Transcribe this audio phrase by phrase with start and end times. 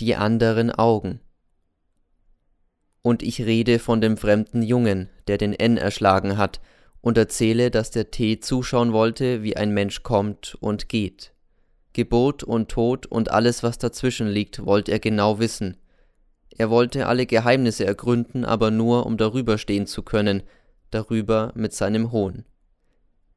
[0.00, 1.20] die anderen Augen.
[3.02, 6.60] Und ich rede von dem fremden Jungen, der den N erschlagen hat,
[7.00, 11.32] und erzähle, dass der T zuschauen wollte, wie ein Mensch kommt und geht.
[11.92, 15.76] Geburt und Tod und alles, was dazwischen liegt, wollte er genau wissen.
[16.56, 20.42] Er wollte alle Geheimnisse ergründen, aber nur, um darüber stehen zu können,
[20.90, 22.44] darüber mit seinem Hohn.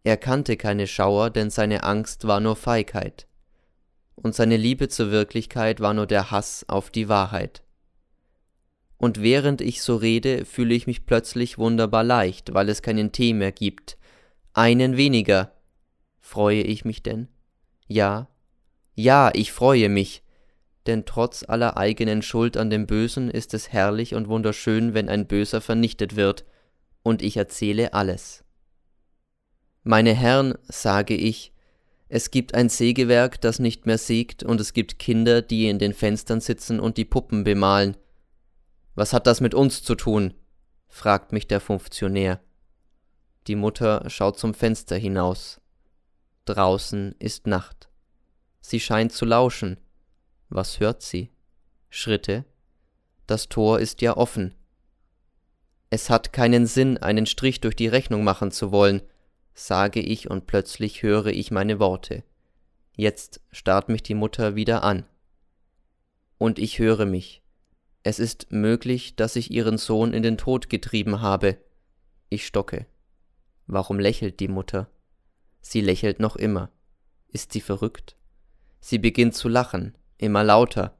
[0.03, 3.27] Er kannte keine Schauer, denn seine Angst war nur Feigheit.
[4.15, 7.63] Und seine Liebe zur Wirklichkeit war nur der Hass auf die Wahrheit.
[8.97, 13.33] Und während ich so rede, fühle ich mich plötzlich wunderbar leicht, weil es keinen Tee
[13.33, 13.97] mehr gibt.
[14.53, 15.51] Einen weniger.
[16.19, 17.27] Freue ich mich denn?
[17.87, 18.29] Ja.
[18.95, 20.23] Ja, ich freue mich.
[20.85, 25.27] Denn trotz aller eigenen Schuld an dem Bösen ist es herrlich und wunderschön, wenn ein
[25.27, 26.45] Böser vernichtet wird,
[27.03, 28.43] und ich erzähle alles.
[29.83, 31.52] Meine Herren, sage ich,
[32.15, 35.95] es gibt ein Sägewerk, das nicht mehr sägt, und es gibt Kinder, die in den
[35.95, 37.97] Fenstern sitzen und die Puppen bemalen.
[38.93, 40.35] Was hat das mit uns zu tun?
[40.87, 42.39] fragt mich der Funktionär.
[43.47, 45.59] Die Mutter schaut zum Fenster hinaus.
[46.45, 47.89] Draußen ist Nacht.
[48.61, 49.79] Sie scheint zu lauschen.
[50.49, 51.31] Was hört sie?
[51.89, 52.45] Schritte?
[53.25, 54.53] Das Tor ist ja offen.
[55.89, 59.01] Es hat keinen Sinn, einen Strich durch die Rechnung machen zu wollen,
[59.53, 62.23] sage ich und plötzlich höre ich meine Worte.
[62.95, 65.05] Jetzt starrt mich die Mutter wieder an.
[66.37, 67.41] Und ich höre mich.
[68.03, 71.57] Es ist möglich, dass ich ihren Sohn in den Tod getrieben habe.
[72.29, 72.85] Ich stocke.
[73.65, 74.89] Warum lächelt die Mutter?
[75.61, 76.69] Sie lächelt noch immer.
[77.29, 78.17] Ist sie verrückt?
[78.81, 80.97] Sie beginnt zu lachen, immer lauter.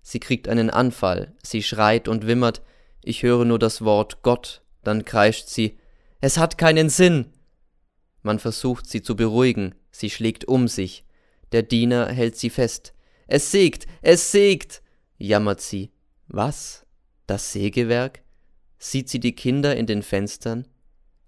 [0.00, 2.62] Sie kriegt einen Anfall, sie schreit und wimmert,
[3.02, 5.78] ich höre nur das Wort Gott, dann kreischt sie
[6.20, 7.32] Es hat keinen Sinn.
[8.26, 11.04] Man versucht sie zu beruhigen, sie schlägt um sich.
[11.52, 12.92] Der Diener hält sie fest.
[13.28, 14.82] Es sägt, es sägt,
[15.16, 15.92] jammert sie.
[16.26, 16.84] Was?
[17.28, 18.24] Das Sägewerk?
[18.78, 20.66] Sieht sie die Kinder in den Fenstern?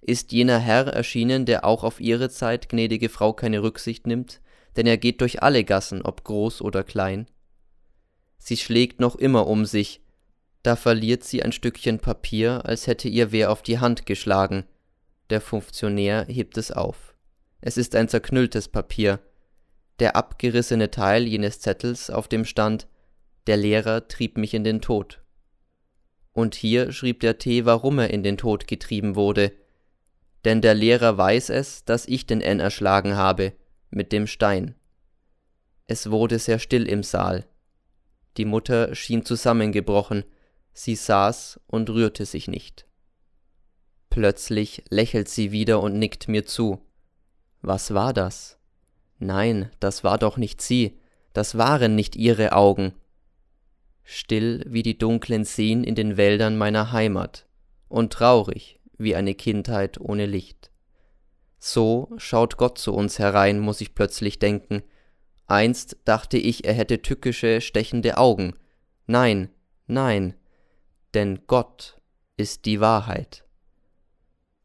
[0.00, 4.40] Ist jener Herr erschienen, der auch auf ihre Zeit, gnädige Frau, keine Rücksicht nimmt,
[4.74, 7.28] denn er geht durch alle Gassen, ob groß oder klein?
[8.38, 10.00] Sie schlägt noch immer um sich,
[10.64, 14.64] da verliert sie ein Stückchen Papier, als hätte ihr wer auf die Hand geschlagen,
[15.30, 17.14] der Funktionär hebt es auf.
[17.60, 19.20] Es ist ein zerknülltes Papier.
[19.98, 22.86] Der abgerissene Teil jenes Zettels, auf dem stand
[23.46, 25.22] Der Lehrer trieb mich in den Tod.
[26.32, 29.52] Und hier schrieb der T, warum er in den Tod getrieben wurde.
[30.44, 33.54] Denn der Lehrer weiß es, dass ich den N erschlagen habe,
[33.90, 34.74] mit dem Stein.
[35.86, 37.46] Es wurde sehr still im Saal.
[38.36, 40.24] Die Mutter schien zusammengebrochen,
[40.72, 42.87] sie saß und rührte sich nicht.
[44.18, 46.80] Plötzlich lächelt sie wieder und nickt mir zu.
[47.62, 48.58] Was war das?
[49.20, 50.98] Nein, das war doch nicht sie,
[51.34, 52.94] das waren nicht ihre Augen.
[54.02, 57.46] Still wie die dunklen Seen in den Wäldern meiner Heimat
[57.86, 60.72] und traurig wie eine Kindheit ohne Licht.
[61.60, 64.82] So schaut Gott zu uns herein, muss ich plötzlich denken.
[65.46, 68.54] Einst dachte ich, er hätte tückische, stechende Augen.
[69.06, 69.48] Nein,
[69.86, 70.34] nein,
[71.14, 72.00] denn Gott
[72.36, 73.44] ist die Wahrheit.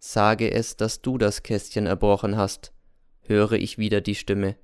[0.06, 2.74] Sage es, dass du das Kästchen erbrochen hast,
[3.22, 4.58] höre ich wieder die Stimme.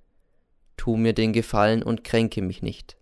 [0.76, 2.98] Tu mir den Gefallen und kränke mich nicht.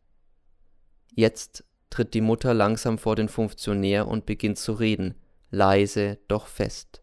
[1.12, 5.16] Jetzt tritt die Mutter langsam vor den Funktionär und beginnt zu reden,
[5.50, 7.02] leise, doch fest.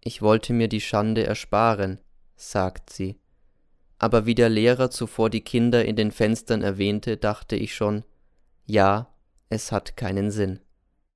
[0.00, 2.00] Ich wollte mir die Schande ersparen,
[2.34, 3.20] sagt sie.
[3.98, 8.04] Aber wie der Lehrer zuvor die Kinder in den Fenstern erwähnte, dachte ich schon,
[8.66, 9.14] ja,
[9.50, 10.58] es hat keinen Sinn.